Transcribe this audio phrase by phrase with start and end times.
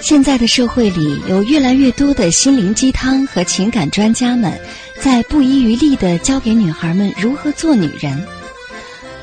[0.00, 4.52] 现在的社会里，有越来越多的心灵鸡汤和情感专家们，
[5.00, 8.22] 在不遗余力的教给女孩们如何做女人。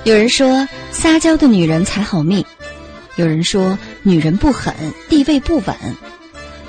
[0.03, 2.43] 有人说，撒娇的女人才好命；
[3.15, 4.73] 有人说，女人不狠，
[5.07, 5.75] 地位不稳；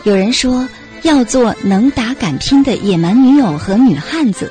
[0.05, 0.69] 有人说，
[1.03, 4.47] 要做能打敢拼的野蛮女友和女汉子；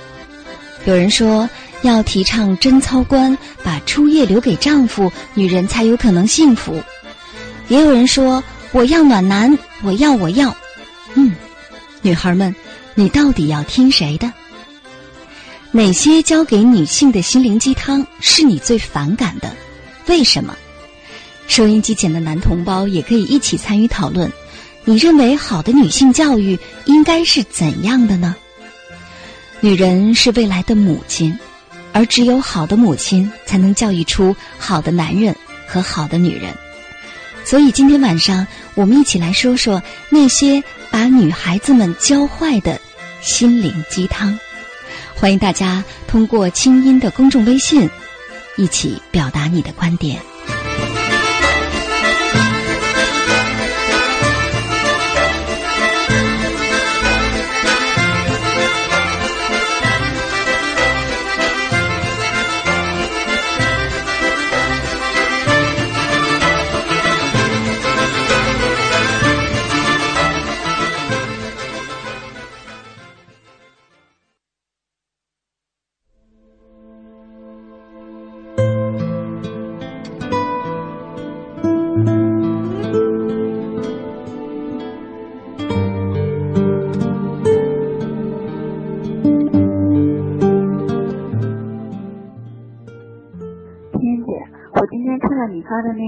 [0.85, 1.49] 有人说，
[1.81, 6.73] 要提倡贞操观，把初夜留给丈夫，女人才有可能幸福；
[7.67, 10.55] 也有人说，我要暖男，我要我要。
[11.15, 11.33] 嗯，
[12.01, 12.53] 女孩们，
[12.95, 14.31] 你到底要听谁的？
[15.71, 19.55] 哪些教给女性的心灵鸡汤是你最反感的？
[20.07, 20.57] 为什么？
[21.47, 24.31] 收音机前的男同胞也可以一起参与讨论。
[24.83, 28.35] 你认为好的女性教育应该是怎样的呢？
[29.59, 31.37] 女人是未来的母亲，
[31.93, 35.35] 而只有好的母亲才能教育出好的男人
[35.67, 36.51] 和好的女人。
[37.45, 42.81] 所以今天晚上，我们一起来说说那些把女孩子们教坏的
[43.21, 44.35] 心灵鸡汤。
[45.19, 47.89] 欢迎大家通过清音的公众微信，
[48.55, 50.28] 一起表达你的观点。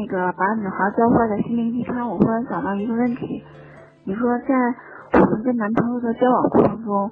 [0.01, 3.43] 那个把女孩教坏的心灵鸡汤，我忽然想到一个问题。
[4.03, 4.55] 你说在
[5.13, 7.11] 我们跟男朋友的交往过程中，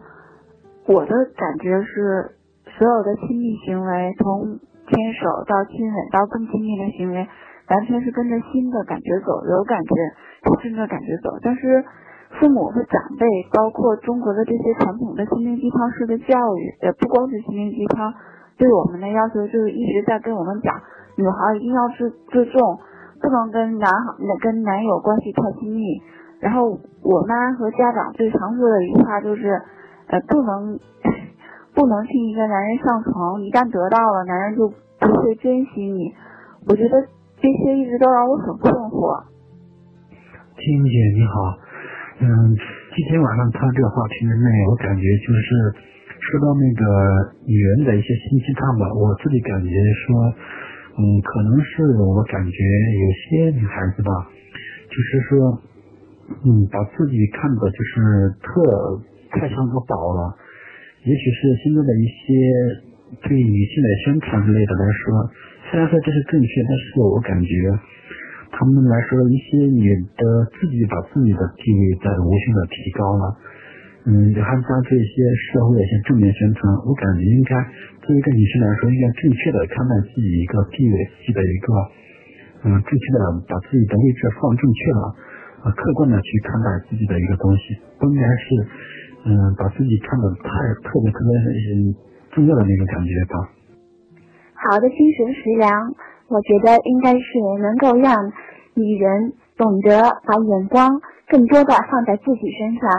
[0.88, 2.34] 我的感觉是
[2.66, 4.58] 所有的亲密行为，从
[4.90, 7.28] 牵手到亲吻到更亲密的行为，
[7.70, 9.94] 完全是跟着心的感觉走，有感觉
[10.50, 11.38] 就跟着感觉走。
[11.44, 11.86] 但是
[12.42, 18.12] 父母和长辈，包括中国的这些传统的心灵鸡汤式的教育，也不光是心灵鸡汤，
[18.58, 20.74] 对我们的要求就是一直在跟我们讲。
[21.20, 22.80] 女孩一定要自自重，
[23.20, 25.84] 不能跟男孩跟男友关系太亲密。
[26.40, 29.52] 然后我妈和家长最常说的一句话就是，
[30.08, 30.80] 呃，不能
[31.76, 36.16] 不能替一个男人上床，一旦得到了，男人就不会珍惜你。
[36.72, 36.96] 我觉得
[37.44, 39.20] 这些一直都让我很困惑。
[40.56, 41.60] 青姐你好，
[42.24, 42.56] 嗯，
[42.96, 45.76] 今天晚上他这个话题的内容，我感觉就是
[46.24, 46.84] 说到那个
[47.44, 49.68] 女人的一些信息汤吧，我自己感觉
[50.08, 50.32] 说。
[51.00, 54.12] 嗯，可能是我感觉有些女孩子吧，
[54.92, 55.62] 就是说，
[56.44, 59.00] 嗯，把自己看的就是特
[59.32, 60.36] 太像个宝了。
[61.08, 62.28] 也许是现在的一些
[63.24, 65.32] 对女性的宣传之类的来说，
[65.72, 67.48] 虽然说这是正确，但是我感觉
[68.52, 73.24] 他们来说一些女的自己把自己的地位在无限的提高了。
[74.10, 77.54] 嗯，还加这些社会的一些正面宣传，我感觉应该
[78.02, 81.68] 作为一个女性来说，应该正确的看待自己一个地位，自己的一个
[82.66, 85.04] 嗯，正确的把自己的位置放正确了，
[85.62, 88.46] 啊，客观的去看待自己的一个东西，不应该是
[89.30, 89.30] 嗯，
[89.62, 90.50] 把自己看的太
[90.90, 91.30] 特别特别
[92.34, 93.36] 重要的那种感觉吧。
[94.58, 95.70] 好的精神食粮，
[96.34, 97.30] 我觉得应该是
[97.62, 98.18] 能够让
[98.74, 100.98] 女人懂得把眼光
[101.30, 102.90] 更多的放在自己身上。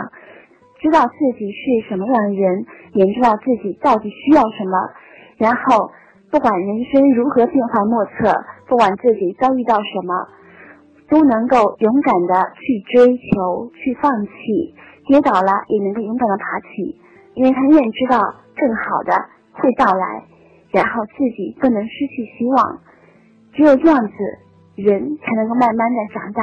[0.81, 4.89] 知道自己是什么样的人，也知道自己到底需要什么，
[5.37, 5.91] 然后
[6.31, 8.33] 不管人生如何变幻莫测，
[8.67, 10.27] 不管自己遭遇到什么，
[11.07, 14.73] 都能够勇敢的去追求，去放弃，
[15.05, 16.99] 跌倒了也能够勇敢的爬起，
[17.35, 18.17] 因为他愿知道
[18.55, 19.13] 更好的
[19.53, 20.23] 会到来，
[20.71, 22.79] 然后自己不能失去希望。
[23.53, 24.13] 只有这样子，
[24.75, 26.41] 人才能够慢慢的长大，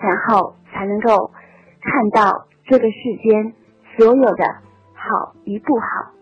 [0.00, 1.30] 然后才能够
[1.80, 3.52] 看到这个世间
[3.96, 4.44] 所有的
[4.94, 6.14] 好与不好，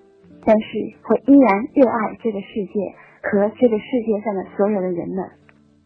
[0.45, 0.67] 但是
[1.03, 2.75] 会依然热爱这个世界
[3.23, 5.25] 和这个世界上的所有的人们。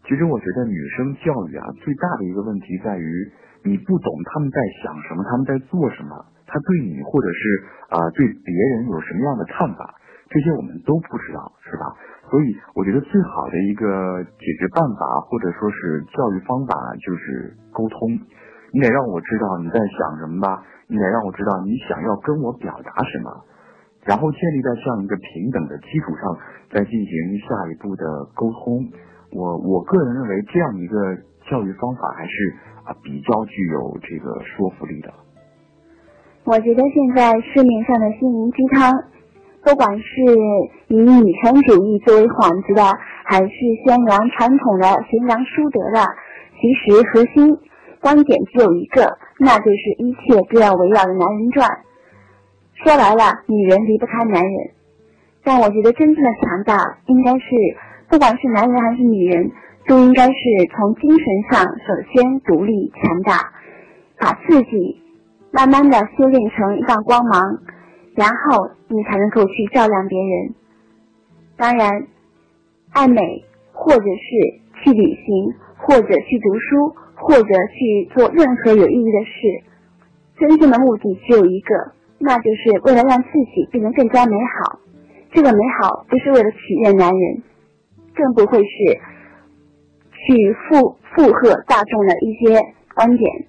[0.06, 3.09] 其实我觉得女生教育啊，最大的一个问题在于
[3.65, 6.12] 你不懂他们在想什么，他们在做什么，
[6.47, 9.95] 他对你或者是啊、对别人有什么样的看法，
[10.29, 11.89] 这些我们都不知道，是吧？
[12.31, 18.19] 所以我觉得最好的一个解决办法或者说是教育方法就是沟通。
[18.75, 23.31] 你得让我知道你在想什么吧，你得让我知道你想要跟我表达什么，
[24.03, 26.37] 然后建立在这样一个平等的基础上，
[26.75, 28.05] 再进行下一步的
[28.35, 28.82] 沟通。
[29.31, 31.15] 我我个人认为这样一个
[31.49, 32.32] 教育方法还是
[32.85, 35.15] 啊比较具有这个说服力的。
[36.44, 38.93] 我觉得现在市面上的心灵鸡汤，
[39.65, 40.05] 不管是
[40.88, 42.82] 以女权主义作为幌子的，
[43.25, 43.55] 还是
[43.87, 46.05] 宣扬传统的、宣扬淑德的，
[46.61, 47.56] 其实核心
[48.05, 51.67] 观点只有一个，那就是一切都要围绕着男人转。
[52.75, 54.71] 说白了，女人离不开男人，
[55.43, 57.47] 但我觉得真正的强大，应该是
[58.11, 59.51] 不管是男人还是女人，
[59.87, 60.35] 都应该是
[60.77, 63.55] 从精神上首先独立强大，
[64.21, 65.01] 把自己。
[65.56, 67.41] 慢慢的修炼成一道光芒，
[68.17, 70.55] 然后你才能够去照亮别人。
[71.56, 72.09] 当然，
[72.91, 79.63] 爱美，或者是去旅行，或者去读书，或者去做任何有意义的事，
[80.39, 84.81] 真正的目的只有一个，那就是为了让自己变得更加美好。
[85.33, 87.43] 这个美好不是为了取悦男人，
[88.15, 88.69] 更不会是
[90.13, 92.61] 去附附和大众的一些
[92.95, 93.47] 观点。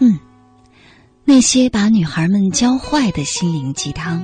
[0.00, 0.18] 嗯
[1.24, 4.22] 那些把女孩们教坏的心灵鸡汤，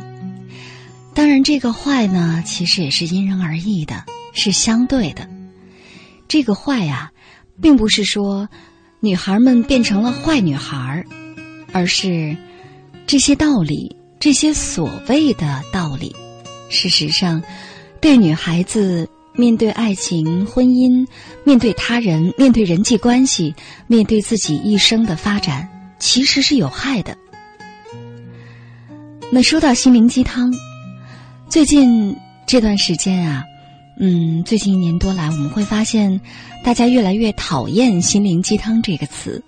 [1.14, 5.28] 当然，这个坏呢，其实也是因人而异的，是相对的。
[6.28, 7.11] 这个坏呀、
[7.61, 8.49] 并不是说
[9.00, 11.05] 女孩们变成了坏女孩，
[11.72, 12.37] 而是
[13.06, 16.14] 这些道理，这些所谓的道理，
[16.69, 17.43] 事实上，
[18.00, 19.08] 对女孩子
[19.40, 21.06] 面对爱情、婚姻、
[21.42, 23.54] 面对他人、面对人际关系、
[23.87, 25.66] 面对自己一生的发展。
[25.98, 27.14] 其实是有害的。
[29.31, 30.50] 那说到心灵鸡汤，
[31.46, 32.16] 最近
[32.46, 33.44] 这段时间啊，
[33.98, 36.19] 嗯，最近一年多来，我们会发现
[36.64, 39.43] 大家越来越讨厌“心灵鸡汤”这个词。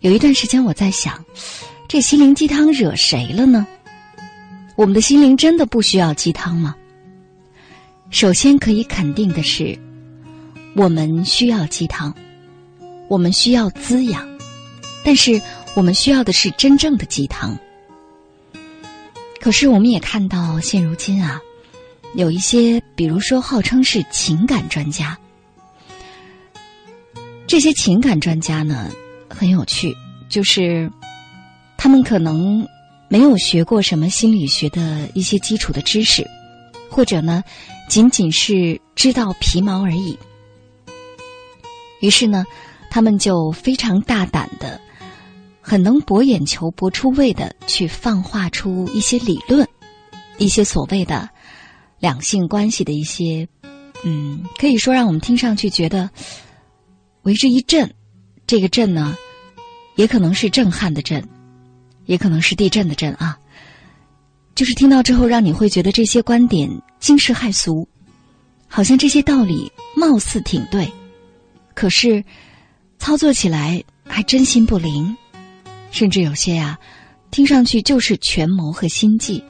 [0.00, 1.24] 有一段时间我在想，
[1.88, 3.66] 这心灵鸡汤惹谁了呢？
[4.76, 6.76] 我们的心灵真的不需要鸡汤吗？
[8.10, 9.78] 首先可以肯定的是，
[10.74, 12.14] 我们需要鸡汤。
[13.08, 14.28] 我们需要滋养，
[15.04, 15.40] 但是
[15.74, 17.56] 我们需要的是真正的鸡汤。
[19.40, 21.40] 可是我们也看到，现如今啊，
[22.16, 25.16] 有一些，比如说号称是情感专家，
[27.46, 28.90] 这些情感专家呢
[29.28, 29.94] 很有趣，
[30.28, 30.90] 就是
[31.76, 32.66] 他们可能
[33.06, 36.28] 没有学过什么心理学的一些基础的知识，
[36.90, 37.44] 或者呢，
[37.88, 40.18] 仅仅是知道皮毛而已。
[42.00, 42.44] 于是呢。
[42.88, 44.80] 他们就非常大胆的，
[45.60, 49.68] 很能博眼球、博出位的去放话出一些理论，
[50.38, 51.28] 一些所谓的
[51.98, 53.46] 两性关系的一些，
[54.02, 56.08] 嗯，可以说让我们听上去觉得
[57.22, 57.92] 为之一振。
[58.46, 59.14] 这个震呢，
[59.96, 61.22] 也可能是震撼的震，
[62.06, 63.38] 也可能是地震的震啊。
[64.56, 67.86] 就是听到之后，让你会觉得这些观点惊世骇俗，
[68.66, 70.90] 好像这些道理貌似挺对，
[71.74, 72.24] 可是。
[72.98, 75.14] 操作起来还真心不灵，
[75.90, 76.78] 甚至有些呀、
[77.30, 79.44] 听上去就是权谋和心计。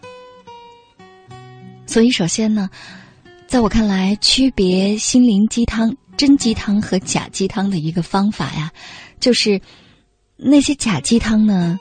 [1.86, 2.68] 所以，首先呢，
[3.46, 8.72] 在我看来，区别心灵鸡汤、真鸡汤和假鸡汤的一个方法呀，
[9.20, 9.60] 就是
[10.36, 11.78] 那些假鸡汤呢，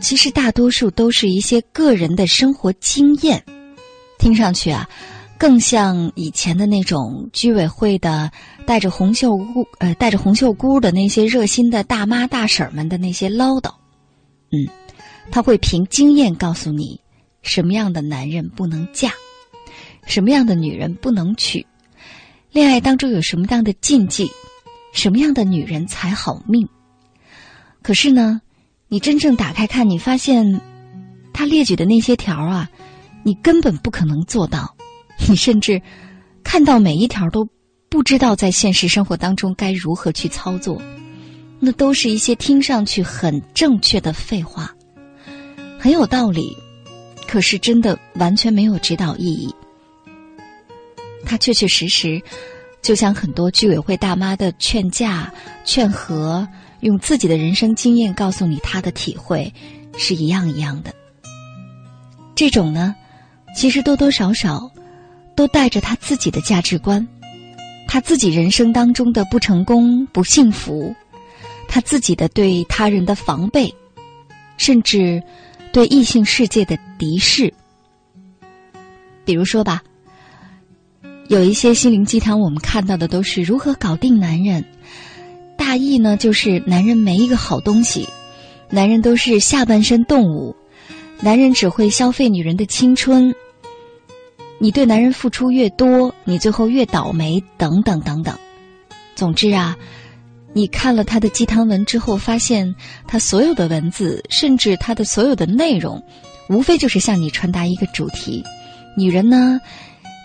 [0.00, 3.44] 其实大多数都是一些个人的生活经验，
[4.18, 4.88] 听上去啊。
[5.36, 8.30] 更像以前的那种居委会的
[8.64, 13.74] 带着红袖箍呃带着红袖箍的那些热心的大妈大婶们的那些唠叨，
[14.52, 14.66] 嗯，
[15.32, 16.98] 他会凭经验告诉你
[17.42, 19.12] 什么样的男人不能嫁，
[20.06, 21.66] 什么样的女人不能娶，
[22.52, 24.30] 恋爱当中有什么样的禁忌，
[24.92, 26.66] 什么样的女人才好命。
[27.82, 28.40] 可是呢，
[28.94, 30.60] 你真正打开看，你发现
[31.32, 32.70] 他列举的那些条啊，
[33.24, 34.76] 你根本不可能做到，
[35.28, 35.82] 你甚至
[36.44, 37.44] 看到每一条都
[37.88, 40.80] 不知道在现实生活当中该如何去操作。
[41.58, 44.72] 那都是一些听上去很正确的废话，
[45.76, 46.56] 很有道理，
[47.26, 49.52] 可是真的完全没有指导意义。
[51.26, 52.22] 他确确实实，
[52.80, 55.34] 就像很多居委会大妈的劝架、
[55.64, 56.46] 劝和，
[56.84, 59.50] 用自己的人生经验告诉你他的体会，
[59.96, 60.92] 是一样一样的。
[62.34, 62.94] 这种呢，
[63.56, 64.70] 其实多多少少
[65.34, 67.08] 都带着他自己的价值观，
[67.88, 70.94] 他自己人生当中的不成功、不幸福。
[71.66, 73.74] 他自己的对他人的防备，
[74.58, 75.22] 甚至
[75.72, 77.52] 对异性世界的敌视。
[79.24, 79.82] 比如说吧，
[81.28, 84.62] 有一些心灵鸡汤，我们看到的都是如何搞定男人，
[85.56, 88.08] 大意呢就是男人没一个好东西，
[88.70, 90.54] 男人都是下半身动物，
[91.20, 93.34] 男人只会消费女人的青春，
[94.58, 98.38] 你对男人付出越多，你最后越倒霉，等等等等。
[99.14, 99.76] 总之啊。
[100.56, 102.76] 你看了他的鸡汤文之后，发现
[103.08, 106.00] 他所有的文字，甚至他的所有的内容，
[106.48, 108.40] 无非就是向你传达一个主题：
[108.96, 109.60] 女人呢，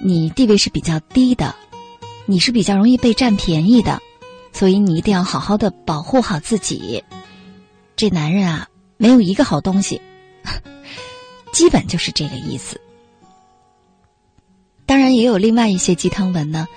[0.05, 1.55] 你地位是比较低的，
[2.27, 3.99] 你是比较容易被占便宜的，
[4.51, 7.03] 所以你一定要好好的保护好自己。
[7.95, 10.01] 这男人啊，没有一个好东西，
[11.51, 12.79] 基本就是这个意思。
[14.85, 16.67] 当然，也有另外一些鸡汤文呢，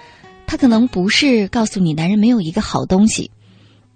[0.47, 3.31] 他可能不是告诉你男人没有一个好东西。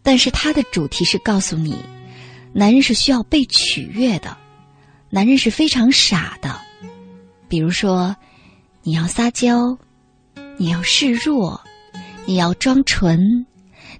[0.02, 1.76] 但是他的主题是告诉你，
[2.52, 4.36] 男人是需要被取悦的，
[5.10, 6.60] 男人是非常傻的。
[7.48, 8.14] 比如说，
[8.84, 9.76] 你要撒娇，
[10.56, 11.60] 你要示弱，
[12.24, 13.44] 你要装纯，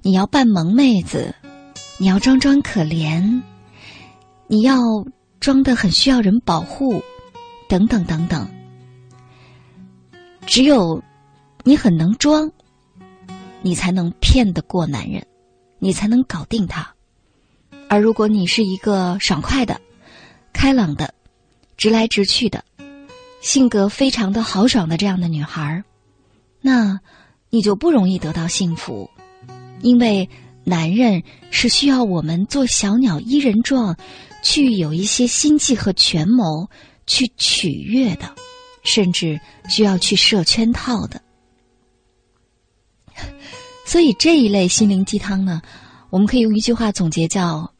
[0.06, 1.34] 你要扮萌妹子，
[1.98, 3.42] 你要装装可怜，
[4.46, 5.04] 你要
[5.40, 7.02] 装的很需要人保护，
[7.68, 8.48] 等等等等。
[10.46, 11.02] 只有
[11.64, 12.52] 你很能装，
[13.62, 15.26] 你才能骗得过男人。
[15.80, 16.94] 你才能搞定他，
[17.88, 19.80] 而如果你是一个爽快的、
[20.52, 21.12] 开朗的、
[21.76, 22.64] 直来直去的、
[23.40, 25.84] 性格非常的豪爽的这样的女孩儿
[26.60, 27.00] 那
[27.50, 29.10] 你就不容易得到幸福，
[29.80, 30.28] 因为
[30.64, 33.96] 男人是需要我们做小鸟依人状，
[34.42, 36.68] 去有一些心计和权谋
[37.06, 38.34] 去取悦的，
[38.82, 41.22] 甚至需要去设圈套的。
[43.86, 45.62] 所以这一类心灵鸡汤呢，
[46.10, 47.72] 我们可以用一句话总结，叫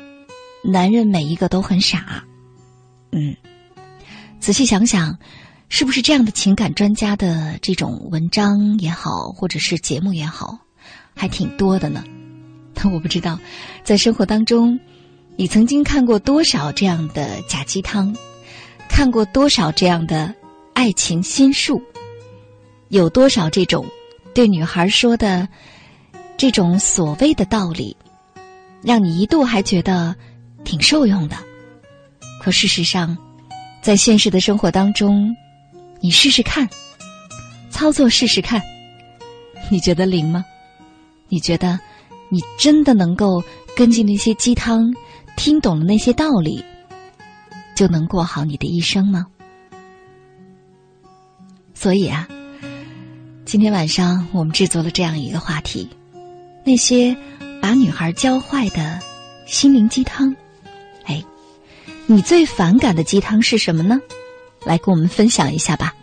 [0.64, 2.24] “男人每一个都很傻”。
[3.12, 3.36] 嗯，
[4.40, 5.18] 仔细想想，
[5.68, 10.58] 是不是这样的情感专家的这种文章也好，或者是节目也好，
[11.14, 12.04] 还挺多的呢？
[12.74, 13.38] 但我不知道，
[13.84, 14.78] 在生活当中，
[15.36, 18.14] 你曾经看过多少这样的假鸡汤，
[18.88, 20.34] 看过多少这样的
[20.72, 21.80] 爱情心术，
[22.88, 23.86] 有多少这种？
[24.34, 25.46] 对女孩说的
[26.38, 27.94] 这种所谓的道理，
[28.82, 30.16] 让你一度还觉得
[30.64, 31.36] 挺受用的。
[32.40, 33.16] 可事实上，
[33.82, 35.36] 在现实的生活当中，
[36.00, 36.66] 你试试看，
[37.70, 38.60] 操作试试看，
[39.70, 40.42] 你觉得灵吗？
[41.32, 41.80] 你觉得
[42.28, 43.42] 你真的能够
[43.74, 44.92] 根据那些鸡汤，
[45.34, 46.62] 听懂了那些道理，
[47.74, 49.26] 就能过好你的一生吗？
[51.72, 52.28] 所以啊。
[53.46, 55.88] 今天晚上我们制作了这样一个话题：
[56.66, 57.16] 那些
[57.62, 59.00] 把女孩教坏的
[59.46, 60.36] 心灵鸡汤。
[61.06, 61.24] 哎，
[62.04, 63.98] 你最反感的鸡汤是什么呢？
[64.66, 65.94] 来跟我们分享一下吧。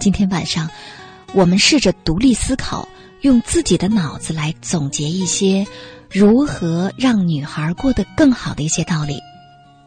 [0.00, 0.68] 今天晚上，
[1.32, 2.88] 我们试着独立思考，
[3.24, 5.66] 用自己的脑子来总结一些
[6.10, 9.18] 如何让女孩过得更好的一些道理。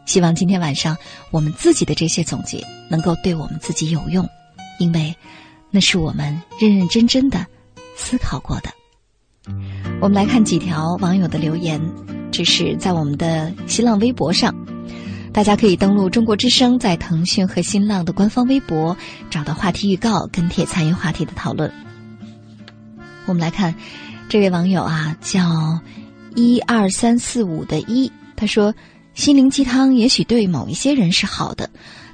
[0.06, 0.96] 希望今天晚上
[1.30, 4.28] 我们自己的这些总结能够对我们自己有用，
[4.78, 5.14] 因为。
[5.70, 7.44] 那是我们认认真真的
[7.94, 8.70] 思考过的。
[10.00, 11.78] 我们来看几条网友的留言，
[12.32, 14.54] 这是在我们的新浪微博上，
[15.30, 18.96] 大家可以登录中国之声，在腾讯和新浪的官方微博
[19.28, 21.70] 找到话题预告，跟帖参与话题的讨论。
[23.28, 23.74] 我们来看
[24.28, 25.78] 这位网友啊，叫
[26.34, 28.74] 一二三四五的一，他说
[29.12, 31.68] ：“心灵鸡汤也许对某一些人是好的，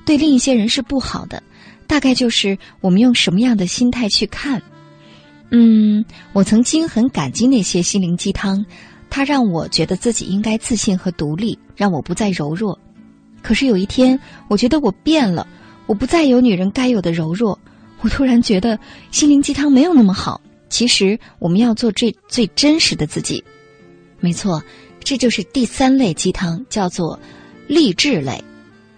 [0.04, 1.42] 对另一些人是不好的。”
[1.86, 4.60] 大概就是我们用什么样的心态去看。
[5.50, 8.64] 嗯，我曾经很感激那些心灵鸡汤，
[9.08, 12.76] 它让我觉得自己应该自信和独立，让我不再柔弱。
[13.42, 14.18] 可是有一天，
[14.48, 15.46] 我觉得我变了，
[15.86, 17.56] 我不再有女人该有的柔弱。
[18.00, 18.78] 我突然觉得
[19.10, 20.40] 心灵鸡汤没有那么好，
[20.74, 23.44] 其实我们要做最最真实的自己。
[24.18, 24.60] 没错，
[25.04, 27.16] 这就是第三类鸡汤，叫做
[27.68, 28.42] 励志类，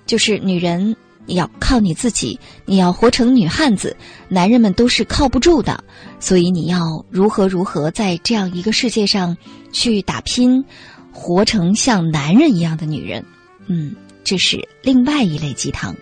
[0.06, 3.95] 就是女人要靠你自己，你要活成女汉子，
[4.26, 5.85] 男人们都是靠不住的，
[6.18, 9.37] 所以你要如何如何在这样一个世界上
[9.71, 10.64] 去打拼，
[11.12, 13.23] 活成像男人一样的女人。
[13.66, 15.95] 嗯，这是另外一类鸡汤。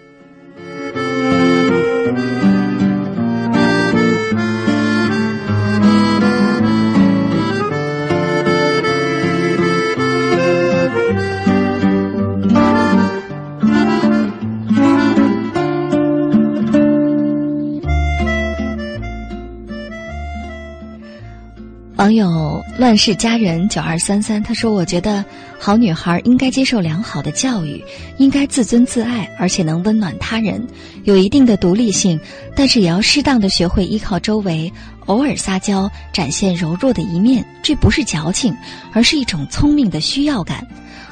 [22.05, 25.25] 网友乱世佳人九二三三他说：“我觉得
[25.59, 27.83] 好女孩应该接受良好的教育，
[28.19, 30.63] 应该自尊自爱，而且能温暖他人，
[31.05, 32.21] 有一定的独立性，
[32.55, 34.71] 但是也要适当的学会依靠周围，
[35.07, 37.43] 偶尔撒娇，展现柔弱的一面。
[37.63, 38.55] 这不是矫情，
[38.93, 40.63] 而是一种聪明的需要感。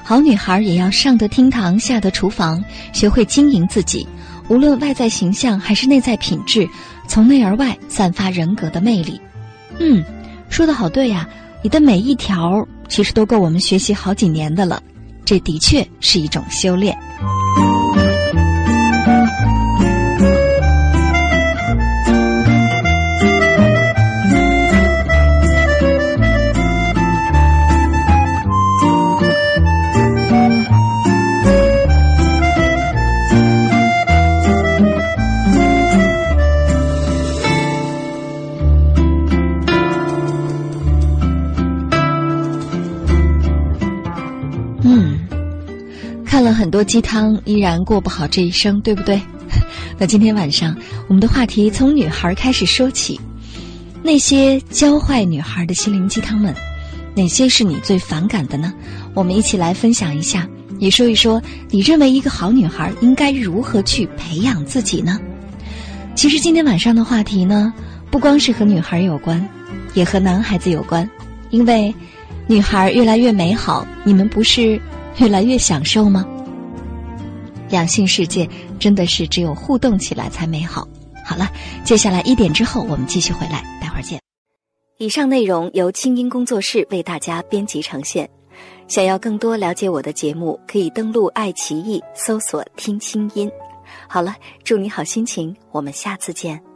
[0.02, 4.06] 好女孩也要上得厅堂，下得厨房，学会经营自己，
[4.50, 6.68] 无论外在形象还是内在品质，
[7.08, 9.18] 从内而外散发人格的魅力。”
[9.80, 10.04] 嗯。
[10.52, 11.26] 说的好对呀，
[11.62, 14.82] 你的每一条其实都够我们学习好几年的了，
[15.24, 16.94] 这的确是一种修炼。
[46.54, 49.20] 很多鸡汤依然过不好这一生，对不对？
[49.98, 50.76] 那今天晚上
[51.08, 53.20] 我们的话题从女孩开始说起，
[54.02, 56.54] 那些教坏女孩的心灵鸡汤们，
[57.14, 58.72] 哪些是你最反感的呢？
[59.14, 60.48] 我们一起来分享一下，
[60.78, 65.20] 也说一说你认为一个好女孩应该如何去培养自己呢？
[66.14, 67.72] 其实今天晚上的话题呢，
[68.10, 69.46] 不光是和女孩有关，
[69.94, 71.08] 也和男孩子有关，
[71.50, 71.94] 因为
[72.46, 74.80] 女孩越来越美好，你们不是
[75.18, 76.24] 越来越享受吗？
[77.72, 80.86] 两性世界真的是只有互动起来才美好。
[81.24, 81.50] 好了，
[81.84, 84.20] 接下来一点之后我们继续回来，待会儿见。
[84.98, 88.28] 以上内容由清音工作室为大家编辑呈现。
[88.86, 93.50] 想要更多了解我的节目，可以登录爱奇艺搜索“听清音”。
[94.06, 96.71] 好了，祝你好心情，我们下次见。